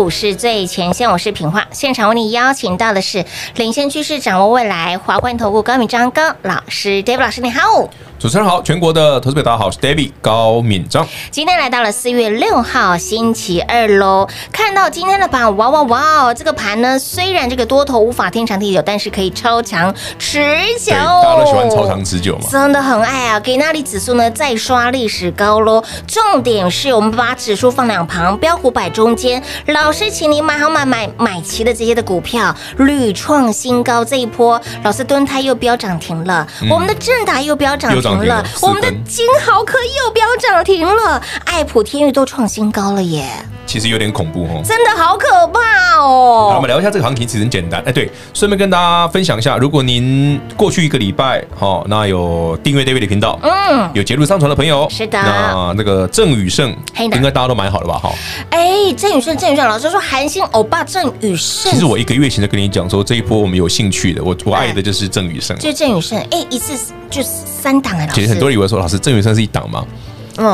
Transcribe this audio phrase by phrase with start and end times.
[0.00, 1.68] 股市最前线，我是平化。
[1.80, 3.24] 现场为你邀请到的是
[3.56, 7.88] 领先趋势、掌握未来华冠投顾高敏章高老师，David 老师，你好。
[8.18, 11.08] 主持人好，全国的投资者大家好，我是 David 高敏章。
[11.30, 16.34] 今天来到了四月六号星期二喽，看到今天的盘，哇哇哇！
[16.34, 20.38] 这个盘呢，虽然这个多头无法天长地久，但是可以超强持
[20.78, 20.92] 久。
[20.92, 23.40] 大家都喜欢超长持久嘛，真的很爱啊！
[23.40, 25.82] 给那里指数呢再刷历史高喽。
[26.06, 29.42] 重点是我们把指数放两旁，标股摆中间。
[29.68, 34.04] 老师，请你买好买买买齐的这些的股票，屡创新高。
[34.04, 38.00] 这一波，老师敦泰又飙涨停了，嗯、我们的正达又飙涨停。
[38.00, 43.28] 停了，我们的金豪科又飙涨停了，爱普天域都创新高了耶！
[43.66, 46.48] 其实有点恐怖哦，真的好可怕哦。
[46.50, 47.80] 好，我们聊一下这个行情，其实很简单。
[47.86, 57.98] 哎，对，顺便跟大家分享一下，如果您过去一个礼拜，哈，那有订阅 David 的频道，嗯，有节录上传的朋友，是的，那那个郑宇胜，应该大家都买好了吧？
[57.98, 58.10] 哈，
[58.50, 61.59] 哎，郑宇胜，郑宇胜老师说，韩星欧巴郑宇盛。
[61.68, 69.84] 其实我一个月前就跟你讲说，这一波我们有兴趣的，我我爱的就是郑宇盛，就是郑宇盛，哎，一次就三档哎，其实很多人以为说，老师郑宇盛是一档吗？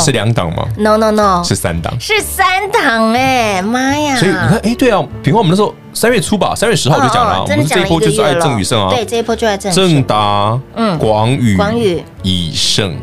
[0.00, 4.16] 是两档吗？No No No，是三档，是三档哎，妈呀！
[4.16, 12.96] 所以你看，哎，对啊，比方我们那时候三月初吧，三月十号就讲了，我们这一波就是爱郑宇盛啊，对，这一波就爱郑郑达，嗯，广宇，广宇，以盛，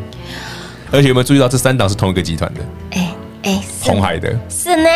[0.91, 2.59] 而且有没有注意到这三档是同一个集团的？
[2.91, 3.13] 哎。
[3.43, 4.89] 哎，鸿海的，是呢，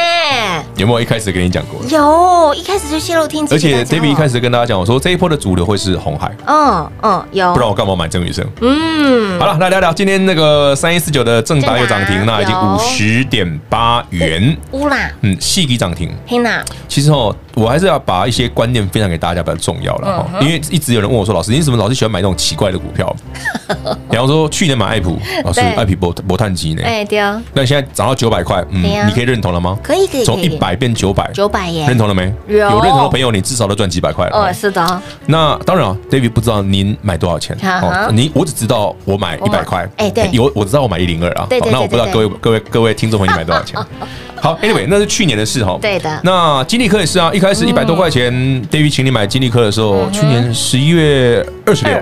[0.77, 1.81] 有没有一开始跟你讲过？
[1.89, 3.53] 有，一开始就泄露天机。
[3.53, 6.33] 而且 David 一开始跟大家讲，我说这一波的主流会是红海。
[6.45, 8.47] 嗯嗯，有，不然我干嘛买郑宇生？
[8.61, 16.63] 嗯，好了，来聊聊今天那个三一四九的正达又涨停，那已经五十点八元，乌啦，嗯，细级涨停，天哪！
[16.87, 23.13] 其实哦，我还是要把一些观念分享给大家比较重要了哈，因为一直有人问我说，老师，你怎么老是喜欢买那种奇怪的股票？
[24.09, 26.81] 比方说去年买爱普，老师爱普博博碳基呢？
[26.85, 27.41] 哎，对啊。
[27.53, 28.36] 那现在涨到九百。
[28.37, 29.77] 百块，嗯，你可以认同了吗？
[29.81, 32.31] 可以，可以，从一百变九百，九百耶，认同了没？
[32.47, 34.37] 有，有认同的朋友，你至少都赚几百块了。
[34.37, 35.01] 哦，是的。
[35.25, 37.57] 那当然啊，David 不知道您买多少钱。
[37.59, 39.89] 好，你我只知道我买一百块。
[39.97, 41.47] 哎，对，有我知道我买一零二啊。
[41.49, 43.79] 对，那我不知道各位各位各位听众朋友买多少钱。
[44.39, 45.79] 好，Anyway，那是去年的事哈。
[45.81, 46.19] 对的。
[46.23, 48.31] 那金利科也是啊，一开始一百多块钱
[48.69, 51.97] ，David 请你买金利科的时候，去年十一月二十六。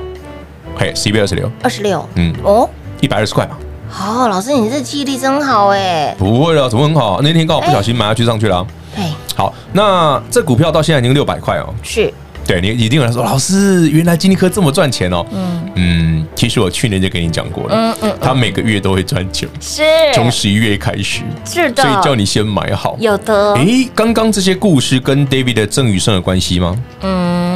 [0.78, 3.56] 嘿，十一月二十六，二十六，嗯，哦，一百二十块嘛。
[3.98, 6.14] 好，老师，你这记忆力真好哎。
[6.20, 7.22] 不会了，怎么很好？
[7.22, 8.68] 那天刚好不小心买下去上去了。
[8.98, 11.74] 哎，好，那这股票到现在已经六百块哦。
[11.82, 12.14] 是。
[12.46, 15.26] 对，你一定有人说，老师，原来金立科这么赚钱哦。
[15.32, 17.70] 嗯嗯，其实我去年就跟你讲过了。
[17.74, 19.48] 嗯嗯，他每个月都会赚钱。
[19.62, 19.82] 是。
[20.14, 21.22] 从十一月开始。
[21.46, 21.82] 是的。
[21.82, 22.98] 所以叫你先买好。
[23.00, 23.54] 有的。
[23.54, 23.66] 哎，
[23.96, 26.76] 刚刚这些故事跟 David 的郑宇胜有关系吗？
[27.02, 27.55] 嗯。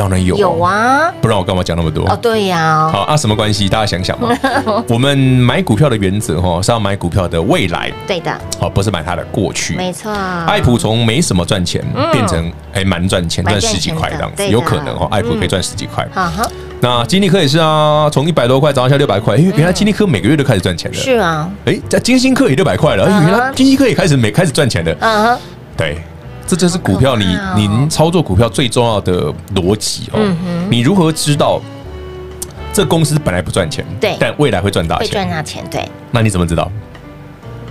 [0.00, 2.08] 当然有，有啊，不然我干嘛讲那么多？
[2.08, 2.88] 哦，对呀。
[2.90, 3.68] 好啊，什么关系？
[3.68, 4.34] 大家想想嘛。
[4.88, 7.92] 我们买股票的原则哈，是要买股票的未来。
[8.06, 8.34] 对的。
[8.58, 9.76] 好，不是买它的过去。
[9.76, 10.10] 没错。
[10.46, 15.06] 爱普从没什么赚钱，变成还蛮赚钱，赚十几块这样子，有可能哈。
[15.10, 16.08] 爱普可以赚十几块。
[16.14, 16.50] 好好。
[16.80, 20.96] 那金立科也是啊，从一百多块涨到现在六百块，因为原来金立科每个月都开始赚钱了。
[20.96, 21.46] 是啊。
[21.66, 24.96] 哎，在金星科也六百块了，原来金星科也开始没开始赚钱了。
[25.00, 25.38] 嗯哼。
[25.76, 25.98] 对。
[26.50, 30.18] 这就是股票，你您操作股票最重要的逻辑哦。
[30.68, 31.60] 你如何知道
[32.72, 35.06] 这公司本来不赚钱，对，但未来会赚大钱？
[35.06, 35.88] 会赚大钱，对。
[36.10, 36.68] 那你怎么知道？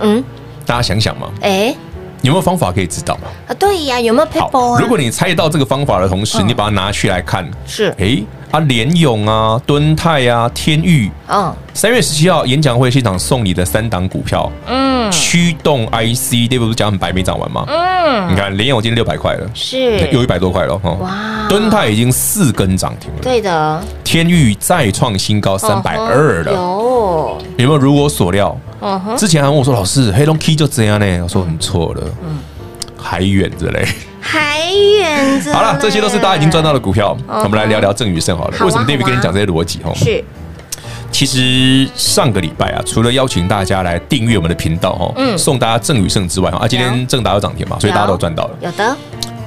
[0.00, 0.24] 嗯，
[0.64, 1.30] 大家想想嘛。
[1.42, 1.74] 哎，
[2.22, 3.24] 有没有方法可以知道嘛？
[3.48, 4.80] 啊，对呀，有没有 paper？
[4.80, 8.22] 如果你猜到这个方法的同时，你把它拿去来看，是，哎。
[8.50, 16.74] 啊，联咏啊，敦泰啊，天域，嗯，三月十七号演讲会现场送你的三档股票，嗯，驱动 IC，对不是？
[16.74, 17.64] 讲很白没涨完吗？
[17.68, 20.00] 嗯，你看联咏今天六百块了，是。
[20.10, 27.38] 有一百多块了哈，哇，敦泰已经四根涨停了，对的，天域再创新高三百二了，有。
[27.56, 28.56] 有没有如我所料？
[28.80, 31.20] 嗯哼，之前还问我说，老师黑龙 K 就这样呢？
[31.22, 32.38] 我说你错了，嗯，
[32.98, 33.86] 还远着嘞。
[34.30, 35.52] 还远着。
[35.52, 37.16] 好了，这些都是大家已经赚到的股票。
[37.26, 38.56] 我们来聊聊郑宇胜好了。
[38.64, 39.80] 为什么 David 跟你讲这些逻辑？
[39.82, 40.22] 哈，是。
[41.10, 48.50] 其实上个礼拜啊，除了邀请大家来订阅我们的频道哈，嗯，送大家郑宇胜之外，啊，今天正达有涨停嘛，所以大家都赚到了。
[48.60, 48.96] 有的。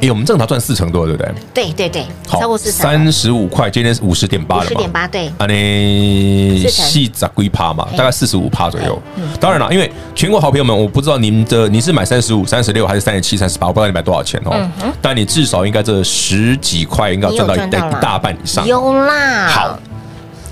[0.04, 1.34] 哎，我们正达赚四成多，对不对？
[1.54, 2.82] 对对对，超过四成。
[2.82, 4.68] 三十五块，今天是五十点八了嘛？
[4.68, 5.28] 五十点八，对。
[5.38, 9.02] 啊，你细砸龟趴嘛，大概四十五趴左右。
[9.40, 14.70] 当然了，因为全国好朋友们，我不知道您的你是买三十五、三十六还是三十七、三十八，我不知道你买多少钱哦。
[15.02, 17.72] 但你至少应该这十几块应该赚到一一
[18.02, 18.68] 大半以上。
[18.68, 19.48] 有啦。
[19.48, 19.80] 好，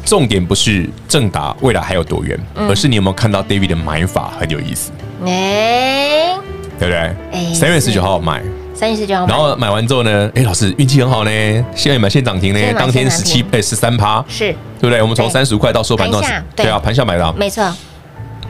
[0.06, 4.92] 重点不是正达未来还有多远，而是你有没有看到 David 的买法很有意思？
[5.26, 6.38] 哎，
[6.80, 7.16] 对不对？
[7.34, 8.42] 哎，三月十九号买。
[8.82, 10.32] 三月十九号，然后买完之后呢？
[10.34, 11.30] 哎，老师运气很好呢，
[11.76, 14.46] 现在买现涨停呢，当天十七哎十三趴，是
[14.80, 15.00] 对不对？
[15.04, 16.30] 我们从三十五块到收盘多少？
[16.56, 17.64] 对啊，盘下买的，没错。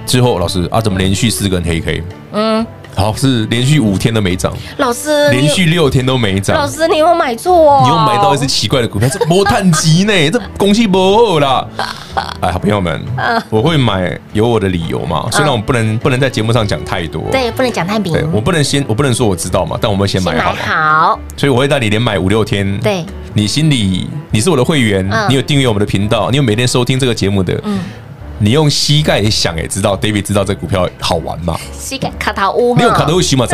[0.06, 2.02] 之后老师啊，怎么连续四根黑 K？
[2.32, 2.66] 嗯。
[2.96, 10.14] 好，是连续五天都没涨，老师连续六天都没涨，老师你有买错哦，你又买到一只奇怪的股票，这摩探机呢？
[10.30, 11.66] 这恭喜不啦！
[12.42, 13.02] 哎，好朋友们，
[13.50, 27.80] 我会买有我的理由嘛，虽然我不能不能在节目上讲太多，对，不能讲太明，我不能先我不能说我知道嘛，但我们先买好，好，所以我会带你连买五六天，对，你心里你是我的会员，你有订阅我们的频道，你有每天收听这个节目的，嗯。
[28.44, 31.56] 你用膝盖想也知道，David 知道这股票好玩吗？
[31.78, 33.46] 膝盖卡塔乌，你有卡塔乌洗吗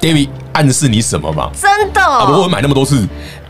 [0.00, 1.50] ？David 暗示你什么吗？
[1.60, 3.04] 真的，我买那么多次，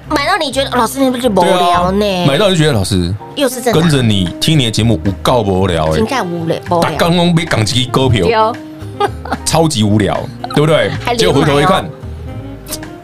[0.08, 2.26] 买到你觉得老师你不是无聊呢？
[2.26, 8.54] 买到就觉得老师又是跟着你听你的节目不够无聊哎，应该无聊，打刚刚被港机割票，
[9.44, 10.18] 超级无聊，
[10.54, 10.90] 对不对？
[11.18, 11.84] 结果回头一看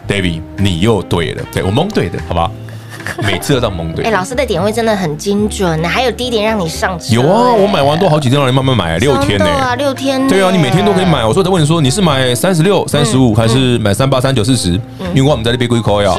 [0.09, 2.51] ，David 你又对了，对我蒙对的，好吧？
[3.23, 7.15] 每次都这样蒙对，哎，老师的点位真的很精准，还有低点让你上车。
[7.15, 9.45] 有啊，我买完都好几天让你慢慢买，六天呢。
[9.45, 10.29] 对啊，六天。
[10.29, 11.25] 对啊，你每天都可以买。
[11.25, 14.73] 我说在问你说，你是买三十六、三十五，还是买三八、三九、四十？
[15.15, 16.15] 因为我们在那边归扣呀。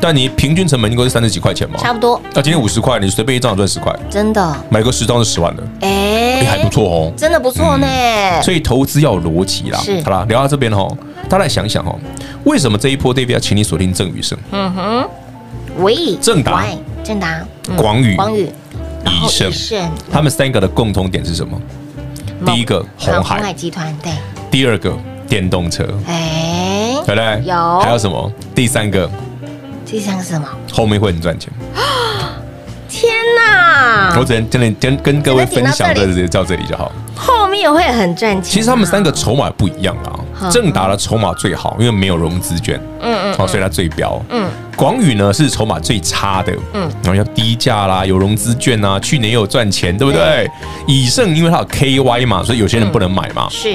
[0.00, 1.78] 但你平均成本应该是三十几块钱嘛？
[1.78, 2.20] 差不多。
[2.34, 3.94] 那今天五十块，你随便一张赚十块。
[4.10, 4.56] 真的。
[4.68, 5.62] 买个十张就十万了。
[5.80, 7.12] 哎，还不错哦。
[7.16, 7.86] 真的不错呢。
[8.42, 9.78] 所以投资要有逻辑啦。
[9.78, 10.02] 是。
[10.02, 10.88] 好啦，聊到这边哈，
[11.28, 11.94] 大家来想想哈，
[12.44, 14.36] 为什么这一波 David 要请你锁定郑宇生？
[14.50, 15.08] 嗯哼。
[15.78, 16.16] 喂。
[16.20, 16.64] 正达。
[17.04, 17.44] 正达、
[17.76, 18.48] 广宇、广宇、
[19.04, 21.60] 以盛，他们三个的共同点是什么？
[22.46, 24.12] 第一个红海集团，对。
[24.52, 27.42] 第二个电动车，哎，对不对？
[27.44, 27.80] 有。
[27.80, 28.32] 还有什么？
[28.54, 29.10] 第三个？
[29.84, 30.46] 第三个是什么？
[30.72, 31.52] 后面会很赚钱。
[32.88, 34.14] 天哪！
[34.16, 36.92] 我只能真的跟跟各位分享的，就到这里就好。
[37.16, 38.42] 后面会很赚钱。
[38.42, 40.48] 其实他们三个筹码不一样啊。
[40.48, 44.22] 正达的筹码最好，因为没有融资券，嗯嗯，哦，所以它最标。
[44.28, 44.48] 嗯。
[44.76, 50.48] 广宇呢是筹码最差的，嗯，然后要低价啦，有融资券啊，去年也有赚钱，对不对？
[50.86, 53.48] 以盛因为它有 KY 嘛，所以有些人不能买嘛。
[53.50, 53.74] 是。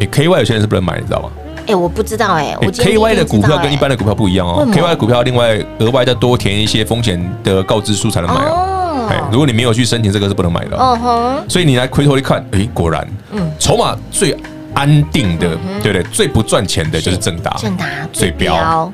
[0.00, 1.30] 哎，KY 有些人是不能买，你知道吗？
[1.66, 2.56] 哎，我不知道哎。
[2.60, 4.66] KY 的股票跟一般的股票不一样哦。
[4.72, 9.06] KY 的股票另外额外再多填一些风险的告知书才能买哦。
[9.08, 10.76] 哎，如果你没有去申请，这个是不能买的。
[10.76, 11.44] 哦哼。
[11.48, 14.36] 所以你来回头一看，哎，果然，嗯，筹码最
[14.74, 16.02] 安定的，对不对？
[16.10, 18.90] 最不赚钱的就是正达，正达最标。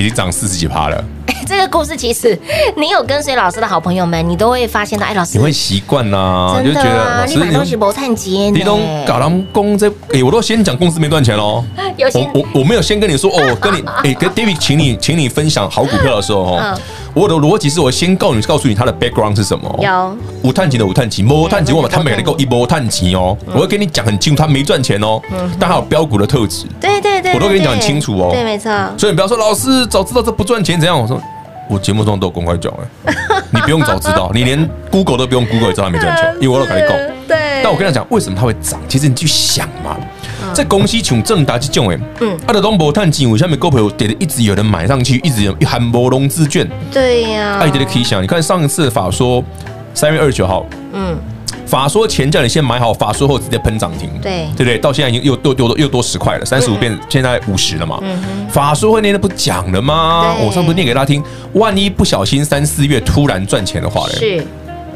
[0.00, 1.04] 已经涨四十几趴了，
[1.46, 2.38] 这个故事其实
[2.74, 11.62] 你有跟随老师的好朋友们，你都会发现到，哎，老师你会习惯呐，真的啊，你买东西不趁钱，你都搞狼公这，哎，我都先讲公司没赚钱喽，
[12.14, 16.78] 我我我没有先跟你说哦，跟你 哎跟 David 请你请你分享好股票的时候哦。
[17.14, 19.78] 我的逻辑是我先告诉你，告诉你他的 background 是什么。
[19.82, 23.36] 有五碳级的五碳级，无碳级我把他每个人够一波碳级哦。
[23.52, 25.20] 我会跟你讲很清楚，他没赚钱哦，
[25.58, 26.66] 但他有标股的特质。
[26.80, 28.30] 对对对，我都跟你讲很清楚哦。
[28.32, 28.70] 对，没错。
[28.96, 31.00] 所以你不要说老师早知道这不赚钱怎样。
[31.00, 31.20] 我说
[31.68, 32.72] 我节目中都有公开讲
[33.04, 33.14] 哎，
[33.50, 36.96] 你不用早知道，你连 Google 都不用 Google 也知道他没赚钱， 因为我都跟你讲。
[37.26, 37.60] 对。
[37.62, 38.80] 但我跟你讲，为什么它会涨？
[38.88, 39.96] 其实你去想嘛。
[40.52, 46.68] 在公司从正达这种诶，嗯，啊的都无碳金，为什么股票跌的一直有人买上去，一直有一含无融资券？
[46.92, 49.42] 对呀，哎，你可以想，你看上一次法说
[49.94, 51.16] 三月二十九号，嗯，
[51.66, 54.78] 法说前叫你先买好，法说后直接喷涨停，对，对不对？
[54.78, 60.34] 到现在已经又又多又多十块了，三十五变现在五十了嘛，嗯，法说会那天不讲了吗？
[60.40, 61.22] 我上次念给大家听，
[61.54, 64.46] 万一不小心三四月突然赚钱的话嘞，是。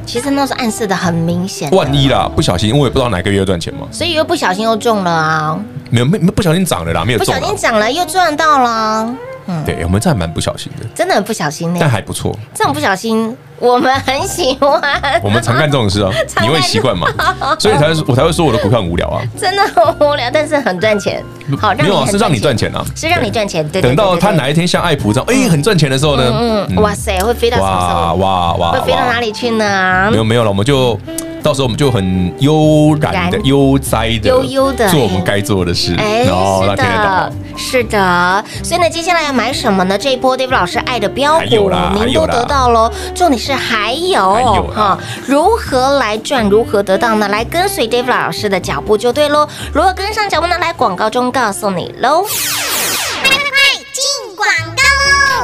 [0.07, 5.59] 其实那是暗示的很明显，万一啦，不小心，因为我也不知道哪个月赚钱嘛，所以又不小心又中了啊，
[5.91, 9.15] 没有没没不小心涨了啦，没有中，不小心涨了又赚到了，
[9.47, 13.37] 嗯，对，我们这还蛮不小心的，真的很不小心呢，但还不错，这种不小心。
[13.59, 14.83] 我们很喜欢，
[15.23, 16.11] 我们常干这种事啊，
[16.43, 17.07] 你会习惯吗？
[17.59, 21.23] 所以才我才会说我的股票很无聊啊，真的很无聊，但是很赚钱。
[21.61, 23.67] 好，没有啊，是让你赚钱啊，是让你赚钱。
[23.69, 26.33] 对，等到他哪一天像爱普这样，哎，很赚钱的时候呢，
[26.69, 27.59] 嗯，哇塞，会飞到？
[27.61, 30.09] 哇哇哇，会飞到哪里去呢？
[30.11, 30.99] 没有没有了，我们就。
[31.45, 37.37] 到时候我们就很悠然的、悠哉的、悠悠的做我们该做的事，哎，然后他听得懂。
[37.55, 39.99] 是的，所以呢，接下来要买什么呢？
[39.99, 42.91] 这一波 David 老师爱的标股，您都得到喽。
[43.15, 44.33] 重点是还有
[44.75, 46.49] 哈，如何来赚？
[46.49, 47.29] 如何得到呢？
[47.29, 49.47] 来跟随 David 老师的脚步就对喽。
[49.75, 50.57] 如何跟上脚步呢？
[50.59, 52.25] 来广告中告诉你喽。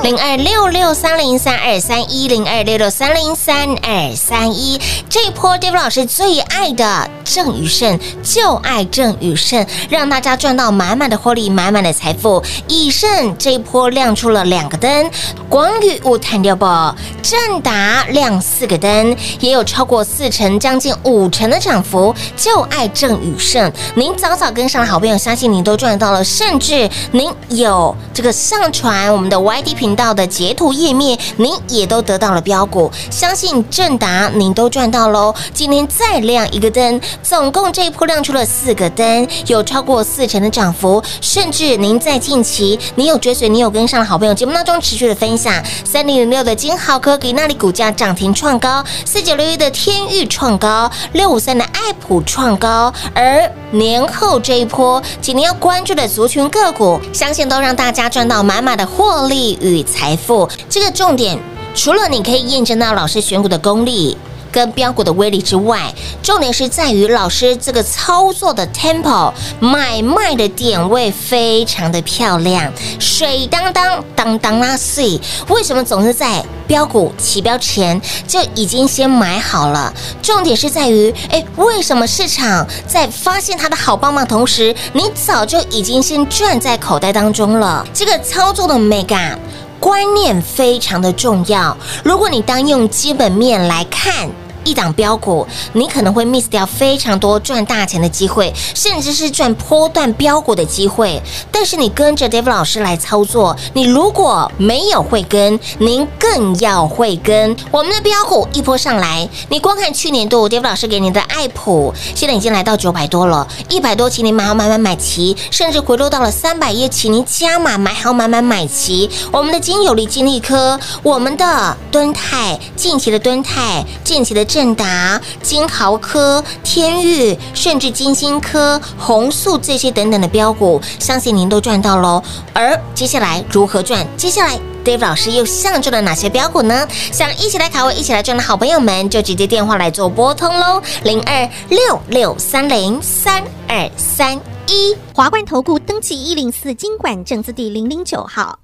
[0.03, 4.81] 零二六六三零三二三一零二六六三零三二三一，
[5.11, 12.43] 这一波 David 老师最爱的郑宇盛，就爱郑宇盛，让大家赚到满满的获利，满满的财富。
[12.67, 15.11] 以盛这一波亮出了两个灯，
[15.51, 22.15] 广宇无碳六宝，正达亮四个灯，也有超过四成，将近五成的涨幅。
[22.37, 29.90] 就爱郑宇盛，您早早跟上的好朋友，相信您都赚到了，甚至您有这个上传我们的 YD 频。
[29.95, 35.35] 到的截图页面，您也都得到了标股，相信正达您都赚到喽。
[35.53, 59.80] 今天再亮一个灯，总共这一波亮出了四个灯，有超过四成的涨幅，甚至您在近期，你有追随，你有跟上的好朋友，节目当中持续的分享，三零零六的金豪科给那里股价涨停创高，四九六一的天域创高，六五三的爱普创高，而年后这一波，今年要关注的族群个股，相信都让大家赚到满满的获利与。
[59.85, 61.39] 财富这个重点，
[61.75, 64.17] 除了你可以验证到老师选股的功力
[64.53, 75.21] 跟标股的威力之外，重点是在于老师这个操作的 tempo 买卖的点位非常的漂亮，水当当当当拉碎。
[75.49, 79.95] 为什么总是在标股起标前就已经先买好了？
[80.21, 87.87] 重点是在于，哎，为什么市场在发现它的好棒棒同时，你早就已经先赚在口袋当中了？
[87.95, 89.39] 这个操作的美感。
[89.81, 91.77] 观念非常的重要。
[92.05, 94.31] 如果你单用基本面来看，
[94.65, 101.21] 一档标股，你可能会 miss 掉非常多赚大钱的机会，甚至是赚波段标股的机会。
[101.51, 107.57] 但是你跟着 David 老师来操作，你如果没有会跟，您更要会跟。
[107.71, 119.09] 我们的标股一波上来，你光看去年度 David 老师给你的爱普，现在已经来到九百多了，一百多，请你买好买买买齐，甚至回落到了三百页，请您加码买好买买买齐。
[119.33, 124.50] 我们的金有利、金利科，我们的敦泰，近期的敦泰，近期的。
[124.51, 132.21] 正达、金豪科、天域，甚至金星科、弘塑这些等等的标股，相信您都赚到喽。
[132.53, 134.05] 而接下来如何赚？
[134.17, 136.89] 接下来 David 老师又相中了哪些标股呢？
[137.13, 144.35] 想一起来卡位、一起来赚的好朋友们，就直接电话来做拨通喽，零二六六三零三二三
[144.67, 144.97] 一。
[145.15, 148.59] 华冠投顾登记一零四经管证字第零零九号，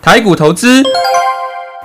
[0.00, 0.84] 台股投资。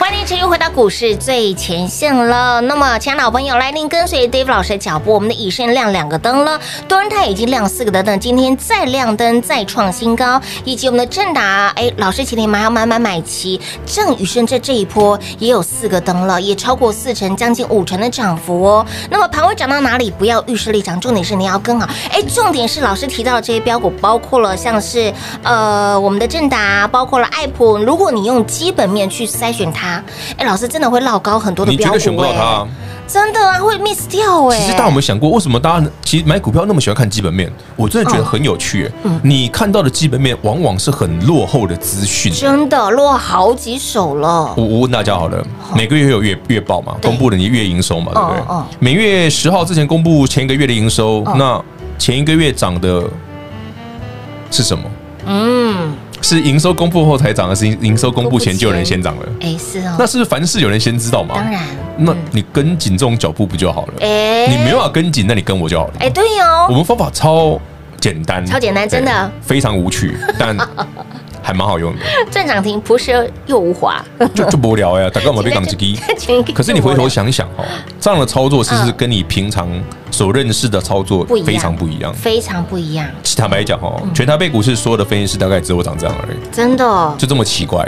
[0.00, 2.58] 欢迎持续回到股市最前线了。
[2.62, 10.40] 那么，亲爱的老朋友，来您跟随 Dave 老师的脚步，我们的以盛亮两个灯了，多恩泰已经亮四个灯灯，今天再亮灯，再创新高。
[10.64, 18.86] 以及我们的正达，哎，老师请你买要买买买齐，正宇盛这这一波也有四个灯了，也超过四成，将近五成的涨幅哦。
[19.10, 20.10] 那么盘位涨到哪里？
[20.10, 21.86] 不要预设立场，重点是你要跟好。
[22.10, 29.89] 哎，重点是老师提到的这些标股，包括了像是呃我们的正达，包括了爱普，如果你用基本面去筛选它。
[30.36, 32.66] 哎，老师真的会落高很多的你绝对选不到他，
[33.06, 34.58] 真的啊，会 miss 掉哎。
[34.58, 37.50] 其实大家有没有想过，为什么大家其实买股票那么喜欢看基本面？
[37.76, 38.90] 我真的觉得很有趣。
[39.02, 44.54] 嗯，你看到的基本面往往是很落后的资讯，真的落好几手了。
[44.56, 45.44] 我我问大家好了，
[45.74, 46.94] 每个月会有月月报嘛？
[47.02, 48.12] 公布的你月营收嘛？
[48.14, 48.64] 对不对？
[48.78, 51.62] 每月十号之前公布前一个月的营收，那
[51.98, 53.02] 前一个月涨的
[54.50, 54.84] 是什么？
[55.26, 55.92] 嗯。
[56.22, 59.28] 是营收公布后才涨，还是营收公布前就有人先涨了？
[59.40, 59.96] 哎，是哦。
[59.98, 61.34] 那是凡事有人先知道吗？
[61.36, 61.62] 当然。
[61.96, 63.94] 那你跟紧这种脚步不就好了？
[64.00, 65.94] 哎，你没办法跟紧，那你跟我就好了。
[66.00, 66.66] 哎，对哦。
[66.68, 67.60] 我们方法超
[67.98, 69.32] 简单，超简单，真的。
[69.42, 70.56] 非常无趣，但
[71.50, 71.98] 还蛮好用的。
[72.30, 74.00] 赚涨停，朴实又无华，
[74.34, 75.10] 就就无聊呀。
[75.12, 75.98] 大哥， 我被挡机机。
[76.54, 77.64] 可是你回头想一想哦，
[78.00, 79.68] 这样的操作其实跟你平常
[80.12, 83.04] 所认识的操作非常不一样，非常不一样。
[83.36, 87.84] 坦白讲哦，全台北股市所有的分析师大概只有我长这样而已，真的，就这么奇怪。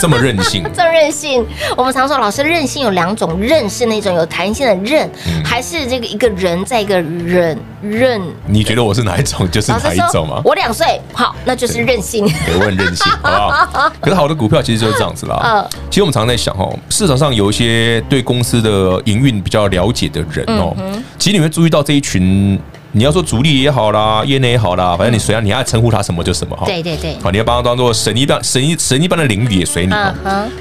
[0.00, 1.44] 这么任性， 这么任性。
[1.76, 5.10] 我们常说，老师任性有两种，任是那种有弹性的任，
[5.44, 8.20] 还是这个一个人在一个忍任。
[8.46, 9.50] 你觉得我是哪一种？
[9.50, 10.40] 就是哪一种吗？
[10.44, 12.26] 我两岁，好，那就是任性。
[12.46, 13.92] 对，我很任性， 好不好？
[14.00, 15.40] 可是好的股票其实就是这样子啦。
[15.44, 20.74] 嗯，其实我们常在想哦，市场上有一些对公司的营运比较了解的人哦，
[21.18, 22.58] 其实你会注意到这一群。
[22.94, 26.66] 你要说主力也好啦，业内也好啦，反正你随便你爱称呼他什么就什么哈。
[26.66, 27.16] 对对对。
[27.22, 30.14] 好，你要把他当做神一般、神一神一般的领域也随你哈。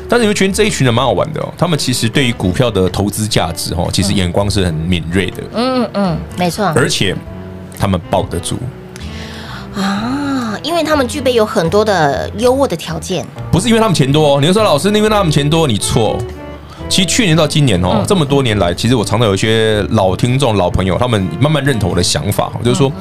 [0.07, 5.43] 但是你会觉得这一群人蛮好玩的哦，他们其实对于股票的投资价值哈，其实眼光是很敏锐的。
[5.53, 6.65] 嗯嗯，没错。
[6.73, 7.13] 而且
[7.77, 8.57] 他们抱得住
[9.75, 13.25] 啊，因为他们具备有很多的优渥的条件。
[13.51, 16.17] 不是因为他们钱多，你就说老师，因为他们钱多，你错。
[16.91, 22.91] 其实去年到今年哦，这么多年来，其实我常常有一些老听众、老朋友，他们慢慢认同我的想法，就是说，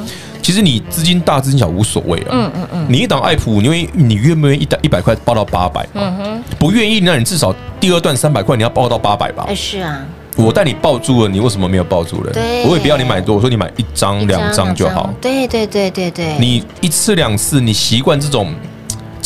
[0.40, 2.29] 其实你资金大、资金小无所谓啊。
[2.31, 2.87] 嗯嗯嗯。
[2.88, 5.85] 你一档爱普，你愿意，你愿不愿意一档一百块报到八百？
[5.94, 6.42] 嗯哼。
[6.57, 9.44] 不愿意，那你至少第二段三百块你要报到八百吧？
[9.48, 10.00] 哎，是啊。
[10.37, 12.33] 我带你抱住了，你为什么没有抱住了？
[12.33, 12.64] 对。
[12.66, 15.12] 我也不要你买多，我说你买一张、两张就好。
[15.20, 16.38] 对对对对对。
[16.38, 18.55] 你一次两次，你习惯这种。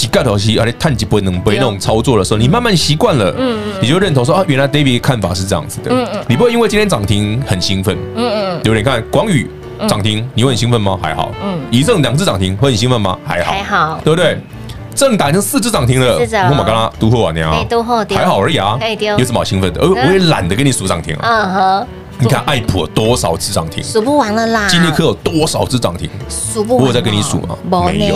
[0.05, 9.51] 几个头期，而且探几不能不会那种操作的时候，你慢慢习惯了，嗯，你就认同说啊，原来 David 看法是这样子的，嗯嗯，你不会因为今天涨停很兴奋，嗯嗯，有点看广宇
[9.89, 10.99] 涨停，你会很兴奋吗？
[11.03, 13.17] 还好，嗯，以正两只涨停会很兴奋吗？
[13.25, 14.39] 还好，还好，对不对？
[14.95, 16.19] 正打成四只涨停了，
[16.51, 18.79] 我马刚刚都货完了，都货还好而已啊，
[19.19, 19.81] 有什么好兴奋的？
[19.81, 21.87] 而我也懒得跟你数涨停啊，嗯哼。
[22.17, 23.83] 你看爱普有多少只涨停？
[23.83, 24.69] 数不完了啦！
[24.69, 26.09] 金立科有多少只涨停？
[26.29, 26.83] 数不完。
[26.83, 27.57] 我有在跟你数吗？
[27.87, 28.15] 没有。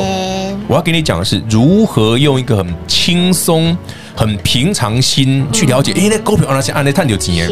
[0.69, 3.77] 我要给你讲的是如何用一个很轻松、
[4.15, 5.93] 很平常心去了解。
[5.95, 7.49] 哎，那股票那些按那探究几年？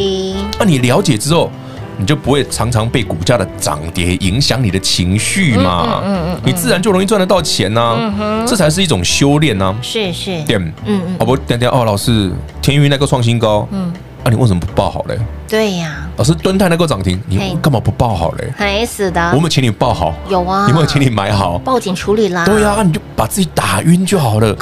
[0.59, 1.51] 那你了解之后，
[1.97, 6.03] 你就不会常常被股价的涨跌影响你的情绪嘛？
[6.05, 6.41] 嗯嗯。
[6.45, 8.45] 你自然就容易赚得到钱呐。
[8.47, 9.75] 这才是一种修炼呐。
[9.81, 10.43] 是是。
[10.43, 10.55] 对。
[10.57, 11.15] 嗯嗯。
[11.19, 13.67] 哦不，等等哦，老师，天宇那个创新高。
[13.71, 13.91] 嗯。
[14.23, 15.17] 那你为什么不报好嘞？
[15.47, 16.07] 对呀。
[16.17, 18.51] 老师敦泰能够涨停，你干嘛不报好嘞？
[18.57, 21.57] 还是的，我们请你报好，有啊，有没有请你买好？
[21.59, 22.43] 报警处理啦。
[22.45, 24.55] 对呀，你就把自己打晕就好了。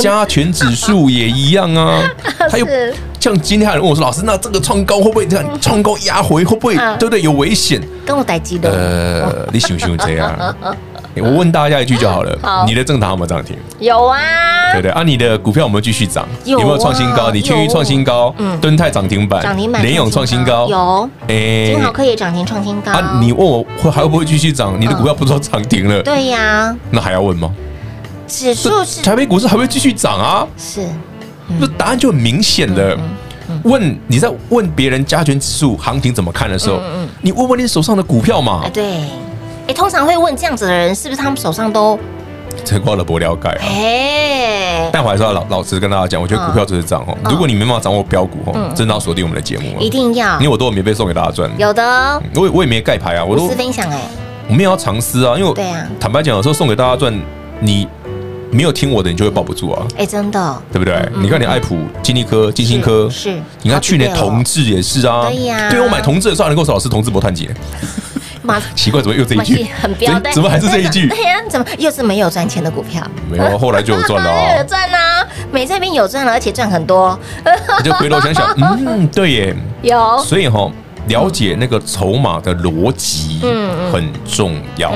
[0.00, 2.00] 加权指数也一样啊，
[2.50, 2.66] 还有
[3.18, 5.60] 像今天还有人问我说，老师，那这个创高会不会这样？
[5.60, 6.76] 创高压回会不会？
[6.98, 7.20] 对不对？
[7.20, 7.82] 有危险？
[8.06, 8.70] 跟我待机的。
[8.70, 10.56] 呃，你想不喜欢这样？
[11.16, 13.56] 我问大家一句就好了，你的正堂有没有涨停？
[13.78, 16.26] 有啊，对对啊，你的股票有没有继续涨？
[16.44, 17.30] 有没有创新高？
[17.30, 23.18] 你天钰创新高，嗯，敦泰涨停板，涨停板，联永创新高，有，哎，金豪科也涨停创新高啊！
[23.20, 24.80] 你问我会还会不会继续涨？
[24.80, 26.00] 你的股票不是说涨停了？
[26.04, 27.52] 对呀，那还要问吗？
[28.28, 30.46] 指数是台北股市还会继续涨啊？
[30.56, 30.86] 是，
[31.58, 32.96] 那答案就很明显的。
[33.64, 36.80] 问你在问别人加权指数行情怎么看的时候，
[37.20, 38.62] 你问问你手上的股票嘛？
[38.72, 39.00] 对。
[39.70, 41.96] 欸、通常会问这样子的人，是不是他们手上都
[42.64, 43.62] 这挂了薄料盖啊？
[43.62, 47.16] 哎，但我还是要老老实跟大家讲，我觉得股票就是这样哦。
[47.30, 51.48] 如果你没办法掌握标股哦，真的要锁定我们的节目，一定要，因为我都有免费送给大家赚。
[51.56, 54.00] 有的，我也我也没盖牌啊，我都是分享哎，
[54.48, 57.16] 我们也要尝试啊，因为对啊，坦白讲，有时候送给大家赚，
[57.60, 57.86] 你
[58.50, 59.86] 没有听我的，你就会抱不住啊。
[59.96, 61.08] 哎，真的，对不对？
[61.22, 67.32] 你看你爱普、金利科、金星科，是，你看去年同志也是啊，对呀，对我买同志的时候，能够老师同志不探
[68.44, 68.50] 几。
[68.74, 69.66] 奇怪，怎么又这一句？
[69.80, 71.06] 很标的，怎么还是这一句？
[71.10, 73.02] 对呀，怎么又是没有赚钱的股票？
[73.30, 74.30] 没有，后来就有赚了。
[74.58, 77.18] 有赚啊，美这边有赚了，而且赚很多。
[77.78, 80.18] 你就回头想想，嗯，对耶，有。
[80.24, 80.70] 所以哈，
[81.08, 84.92] 了解那个筹码的逻辑，嗯，很重要。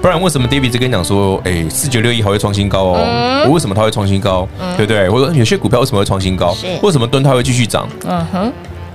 [0.00, 3.42] 不然为什么 David 就跟你讲说，哎，四九六一还会创新高哦？
[3.46, 4.48] 我为什么它会创新高？
[4.76, 5.08] 对不对？
[5.08, 6.56] 我说有些股票为什么会创新高？
[6.82, 7.88] 为什么蹲它会继续涨？
[8.06, 8.52] 嗯哼，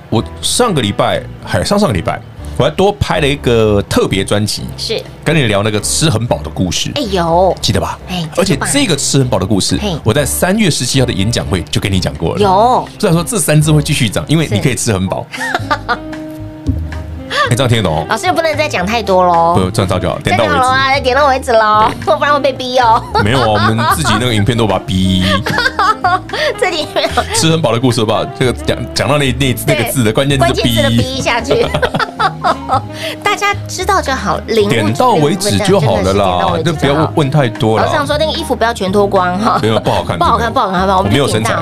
[0.09, 2.19] 我上个礼拜还上上个礼拜。
[2.57, 6.91] 我还多拍了一个特别专辑，是跟你聊那个吃很饱的故事。
[6.95, 7.97] 哎有，记得吧？
[8.07, 12.39] 哎，而且这个吃很饱的故事，我在三月十七号的演讲会就跟你讲过了。
[12.39, 15.25] 有，虽然说这三只会继续涨，因为你可以吃很饱。
[17.49, 18.05] 你 这样听得懂？
[18.07, 19.55] 老师也不能再讲太多喽。
[19.55, 23.03] 不，这样照就好，点到为止啊，点到为止喽， 不然会被逼哦。
[23.23, 25.23] 没有啊，我们自己那个影片都把它逼。
[26.59, 27.09] 这里没有。
[27.33, 28.25] 吃很饱的故事吧？
[28.37, 30.97] 这个讲讲到那那那个字的关键字逼。
[30.97, 31.65] 逼下去。
[33.23, 37.83] 大家知道就好，点到为止就好了啦，就不要问太多了。
[37.83, 41.55] 老师想说那个衣服不要全脱光哈，没有不好看，不好看，不好看，我们没有身材，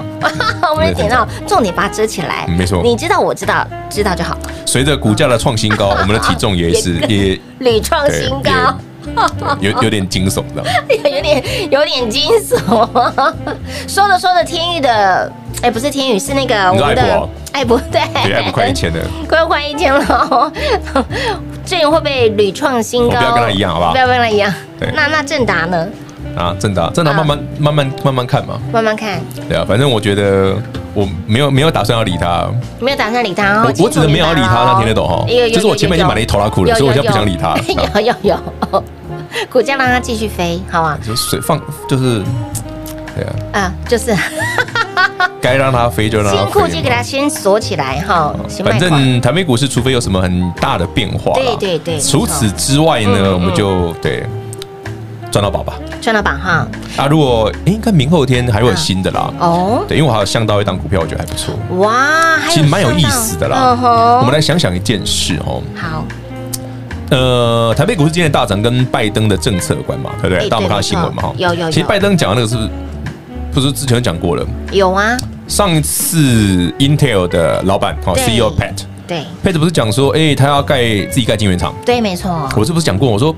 [0.71, 1.27] 我们点到。
[1.47, 4.37] 重点把它遮起来，没错，你知道我知道，知道就好。
[4.65, 8.51] 随着股价的创新高，我们的体重也是也屡创新高。
[9.59, 12.57] 有有点惊悚的， 有点有点惊悚。
[13.87, 15.31] 说着说着，天宇的，
[15.61, 20.51] 哎，不是天宇，是那个我们的爱普，对，爱博快一千了，快要快一千了。
[21.65, 23.17] 这人会不会屡创新高？
[23.17, 23.91] 不要跟他一样，好不好？
[23.91, 24.53] 不要跟他一样。
[24.93, 25.87] 那那正达呢？
[26.39, 29.19] 啊，正达，正达，慢慢慢慢慢慢看嘛，慢慢看。
[29.49, 30.55] 对啊，反正我觉得
[30.93, 32.49] 我没有没有打算要理他，
[32.79, 33.61] 没有打算理他。
[33.63, 35.25] 我我只是没有要理他，他听得懂哈？
[35.53, 37.55] 就是我前面已经买了一头拉裤了，所以我现在不想理他。
[37.99, 38.37] 有 有
[38.71, 38.83] 有。
[39.51, 40.97] 股价让它继续飞，好吧？
[41.05, 42.23] 就水放，就是，
[43.15, 44.15] 对啊，啊，就是，
[45.39, 46.37] 该让它飞就让它飞。
[46.37, 48.33] 新库机给它先锁起来哈。
[48.63, 51.99] 反正台北股市，除非有什么很大的变化，对对对。
[51.99, 54.23] 除此之外呢，我们就对
[55.31, 56.67] 赚到宝吧，赚到宝哈。
[56.97, 59.31] 啊，如果哎，看明后天还会有新的啦。
[59.39, 61.53] 哦，对，因为我还有想到一档股票，我觉得还不错。
[61.77, 63.77] 哇，其实蛮有意思的啦。
[64.19, 65.61] 我们来想想一件事哦。
[65.75, 66.03] 好。
[67.11, 70.11] 呃，台北股市今天大涨，跟拜登的政策有关嘛？
[70.21, 70.49] 对不对？
[70.49, 71.23] 大家有看到新闻嘛？
[71.23, 71.71] 哈，有有。
[71.71, 72.69] 其实拜登讲的那个是不是，
[73.53, 74.45] 不是之前讲过了？
[74.71, 75.15] 有啊。
[75.47, 76.17] 上一次
[76.77, 81.73] Intel 的老板哦 CEO Pat，对，Pat 不是讲说，哎，他要盖自己盖晶圆厂？
[81.83, 82.47] 对，没错。
[82.55, 83.09] 我是不是讲过？
[83.09, 83.35] 我说。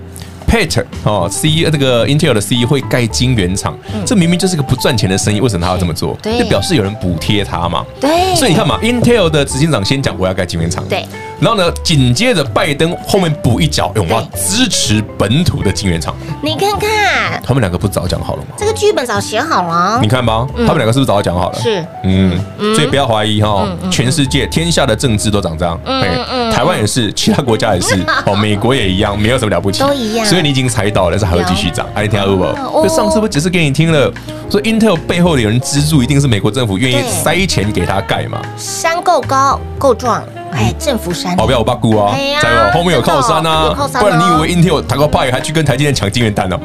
[0.52, 3.74] Pat 哦，C 这个 Intel 的 C 会盖晶圆厂，
[4.06, 6.18] 这明明就是个不赚钱的生意，为什么他要这么做？
[6.22, 7.86] 就表示有人补贴他嘛。
[8.02, 11.06] 对，所以你看嘛，Intel 的执行长先讲我要盖晶圆厂，对，
[11.42, 16.14] 然后呢，紧接着拜登后面补一脚，我要支持本土的晶圆厂。
[16.44, 18.50] 你看看，他们两个不早讲好了吗？
[18.58, 19.98] 这个剧本早写好了。
[20.02, 21.60] 你看吧，他们两个是不是早讲好了？
[21.60, 22.40] 是，嗯，
[22.76, 27.96] 所以不要怀疑哈，全世界天下的政治都长这样，嗯嗯，台湾也是，其他国家也是，
[28.28, 30.42] 哦，美国也一样，没有什么了不起，都一样，所以。
[30.42, 31.86] 你已经猜到了，但是还会继续涨。
[31.94, 32.44] 哎，听到不？
[32.82, 34.12] 就上次不解释给你听了，
[34.50, 38.42] 说 Intel 背后有人资助，一定是美国政府愿意塞钱给他盖嘛？
[38.58, 41.31] 山够高够壮，哎，政府山。
[41.36, 42.78] 保镖我八股啊，在不？
[42.78, 46.60] 后面有靠山啊，不然你以为 Intel 他个派还去跟台积电抢晶圆单呢？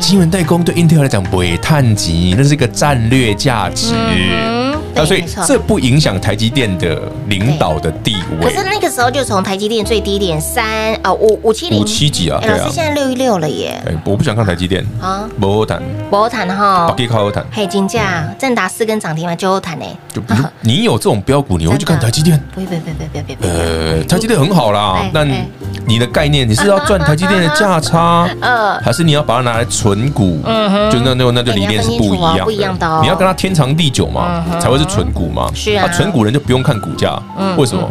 [0.00, 3.94] 晶圆代工对 Intel 来讲不会太急，那是一个战略价值。
[4.94, 8.44] 那所以这不影响台积电的领导的地位。
[8.44, 12.40] 可是那个时候就从台积电最低点三啊五五七零五七几啊？
[12.46, 13.82] 老师现在六一六了耶。
[13.86, 17.44] 哎，我不想看台积电啊，不好谈，不好谈哈，不给靠好谈。
[17.52, 19.84] 黑金价正达四根涨停嘛，就好谈呢。
[20.12, 20.22] 就
[20.60, 22.40] 你有这种标股，你会去看台积电？
[22.54, 25.28] 不不不不不不呃，台积电很好啦，但
[25.86, 30.40] 你的概念你是要赚台积电的价差，呃，还是你要把它拿来存股？
[30.44, 33.00] 嗯哼，就那那那就理念是不一样的，不一样的。
[33.02, 35.50] 你要跟它天长地久嘛，才会是存股嘛。
[35.54, 37.20] 是啊，存股人就不用看股价，
[37.56, 37.88] 为什么？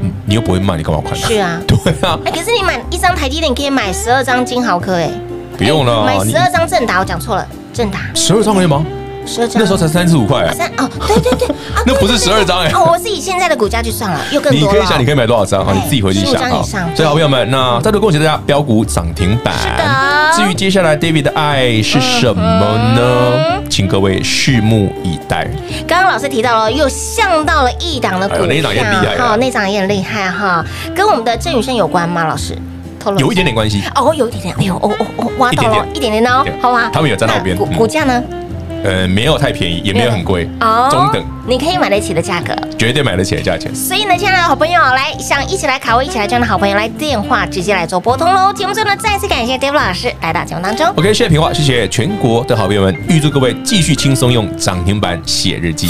[0.00, 1.16] 嗯，你又不会卖，你干嘛看？
[1.16, 2.18] 是啊，对啊。
[2.24, 5.10] 哎，可是你买一张台积电，你可以买十二张金豪科，哎，
[5.56, 8.84] 不用了，买十二张正达，我讲错了，正达十二张可以吗？
[9.54, 11.48] 那时候才三十五块，三哦，对对对，
[11.86, 14.60] 那不是十二张哎，哦，我是以现在的股价去算了，又更多。
[14.60, 15.72] 你可以想，你可以买多少张哈？
[15.72, 16.62] 你自己回去想哈。
[16.94, 19.54] 所以好朋友们，那再度恭喜大家标股涨停板。
[19.58, 19.84] 是的。
[20.34, 23.60] 至于接下来 David 的爱是什么呢？
[23.68, 25.46] 请各位拭目以待。
[25.86, 30.64] 刚刚老师提到了，又像到了一档的股票，那档也很厉害，哈，那档也很厉害哈，
[30.94, 32.24] 跟我们的郑宇生有关吗？
[32.24, 32.56] 老师，
[33.18, 33.82] 有一点点关系。
[33.94, 36.90] 哦，有一点点，哎呦，哦哦哦，挖到了，一点点哦，好吧。
[36.92, 37.56] 他们有在那边。
[37.56, 38.22] 股股价呢？
[38.84, 43.74] 呃，没有太便宜，也没有很贵，哦，中等，你可以买得起的价格，绝对买得起的价钱。
[43.74, 48.52] 所以呢，亲爱的好朋友，来想一起来卡位，一起来赚的好朋友，来电话直接来做拨通喽。
[48.52, 50.86] 节目最后呢，再次感谢 David 老师来到节目当中。
[50.96, 55.88] OK，谢谢平话，谢谢全国的好朋友们，预祝各位继续轻松用涨停板写日记。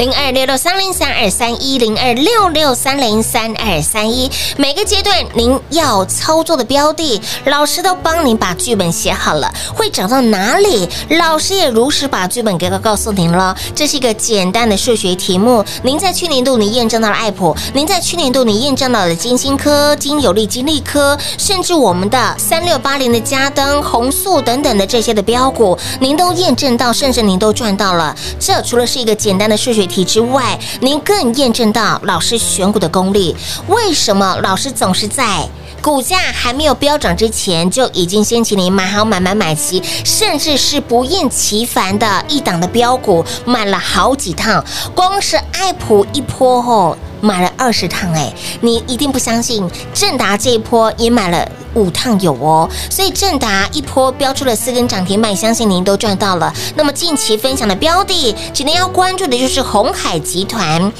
[0.00, 13.54] 零二六六三零三二三一零二六六三零三二三一，每个阶段您要操作的标的，老师都帮您把剧本写好了，会涨到哪里，老师也如实把剧本给告诉您了。
[13.74, 15.62] 这是一个简单的数学题目。
[15.82, 28.16] 您在去年度你验证到了爱普，您在去年度你验证到了金星科、金有利、金利科，甚至我们的三六八零的嘉登、红素等等的这些的标股，您都验证到，甚至您都赚到了。
[28.38, 33.36] 这除了是一个简单的数学题之外，您更验证到老师选股的功力。
[33.66, 35.46] 为什么老师总是在
[35.82, 44.62] 股价还没有飙涨之前，就已经先请您买好买买买齐，甚至是不厌其烦的一档的标股买了好几趟，
[44.94, 56.52] 光是爱普一波后买了二十趟，哎，你一定不相信，正达这一波也买了五趟有哦，所以正达一波飙出了四根涨停板，相信您都赚到了。
[56.76, 60.92] 那么近期分享的标的，今天要关注的就是鸿海集团。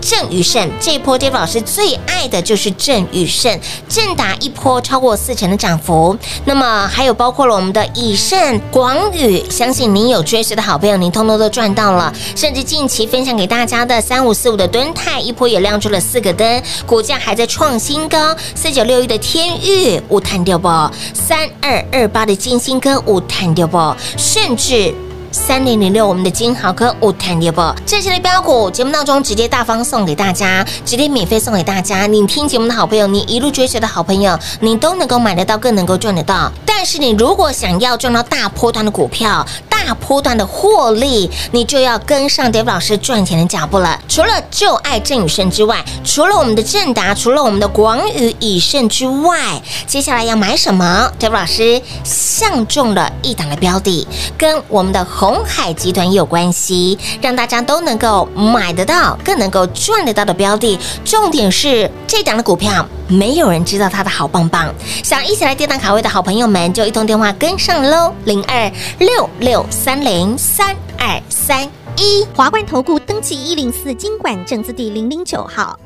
[0.00, 3.58] 郑宇盛这一波，David 老师最爱的就是郑宇盛，
[3.88, 6.16] 正达一波超过四成的涨幅。
[6.44, 12.12] 那么还有包括了我们的以盛、广宇，相信您有追随的好朋友，您通通都赚到了。
[12.34, 18.34] 甚至近期分享给大家的三五四五的敦泰，一波也亮出了四个灯，股价还在创新高。
[18.54, 20.68] 四九六一的天钰无弹掉不？
[21.12, 23.94] 三二二八的金星科无弹掉不？
[24.16, 24.94] 甚至。
[25.30, 27.62] 三零零六，我们的金豪科无弹跌不？
[27.84, 32.06] 这些的标股节目当中直接大方送给大家，直接免费送给大家。
[32.06, 36.50] 你听节目的好朋友，你一路追随的好朋友，你都能够买得到，更能够赚得到。
[36.64, 39.44] 但是你如果想要赚到大波段的股票，
[39.88, 43.98] 大波段的获利，你就要跟上 David 老师赚钱的脚步了。
[44.06, 49.38] 除了就爱郑宇胜之外，除了我们的正达，除了我们的广宇、以胜之外，
[49.86, 60.78] 接下来要买什么？David 老师相中了一档的标的，跟我们的鸿海集团有关系，让大家都能够买得到，更能够赚得到的标的。
[61.02, 64.68] 重点是这档的股票，没有人知道它的好棒棒。
[65.02, 69.64] 想一起来跌档卡位的好朋友们，就一通电话跟上喽，零二六六。
[69.80, 71.62] 三零三二三
[71.96, 75.78] 一，华冠投顾登记一零四经管证字第零零九号，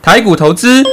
[0.00, 0.84] 台股投资，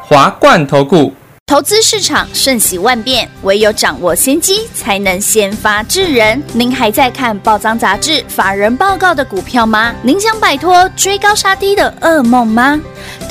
[0.00, 1.12] 华冠投顾。
[1.44, 6.40] 投资市场瞬息万变，唯有掌握先机，才能先发制人。
[6.52, 9.92] 您还在看报章杂志、法人报告的股票吗？
[10.02, 12.80] 您想摆脱追高杀低的噩梦吗？